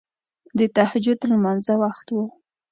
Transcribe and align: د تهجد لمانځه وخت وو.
د 0.57 0.59
تهجد 0.75 1.19
لمانځه 1.31 1.73
وخت 1.83 2.07
وو. 2.11 2.23